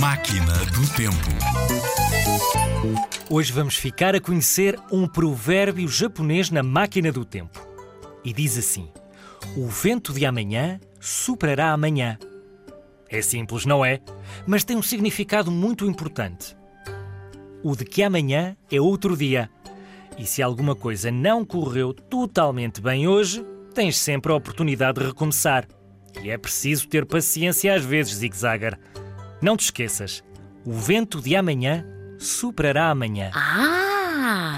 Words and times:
Máquina 0.00 0.54
do 0.64 0.96
Tempo. 0.96 1.28
Hoje 3.28 3.52
vamos 3.52 3.76
ficar 3.76 4.14
a 4.14 4.20
conhecer 4.20 4.80
um 4.90 5.06
provérbio 5.06 5.86
japonês 5.86 6.48
na 6.50 6.62
máquina 6.62 7.12
do 7.12 7.22
tempo. 7.22 7.60
E 8.24 8.32
diz 8.32 8.56
assim: 8.56 8.88
O 9.54 9.66
vento 9.66 10.14
de 10.14 10.24
amanhã 10.24 10.80
superará 10.98 11.72
amanhã. 11.72 12.18
É 13.10 13.20
simples, 13.20 13.66
não 13.66 13.84
é? 13.84 14.00
Mas 14.46 14.64
tem 14.64 14.74
um 14.74 14.82
significado 14.82 15.50
muito 15.50 15.84
importante. 15.84 16.56
O 17.62 17.76
de 17.76 17.84
que 17.84 18.02
amanhã 18.02 18.56
é 18.72 18.80
outro 18.80 19.14
dia. 19.14 19.50
E 20.16 20.24
se 20.24 20.42
alguma 20.42 20.74
coisa 20.74 21.10
não 21.10 21.44
correu 21.44 21.92
totalmente 21.92 22.80
bem 22.80 23.06
hoje, 23.06 23.44
tens 23.74 23.98
sempre 23.98 24.32
a 24.32 24.36
oportunidade 24.36 24.98
de 24.98 25.06
recomeçar. 25.08 25.68
E 26.24 26.30
é 26.30 26.38
preciso 26.38 26.88
ter 26.88 27.04
paciência 27.04 27.74
às 27.74 27.84
vezes, 27.84 28.14
Zig 28.14 28.34
Zagger. 28.34 28.78
Não 29.42 29.56
te 29.56 29.64
esqueças, 29.64 30.22
o 30.64 30.72
vento 30.72 31.20
de 31.20 31.34
amanhã 31.34 31.84
superará 32.18 32.90
amanhã. 32.90 33.30
Ah! 33.34 34.49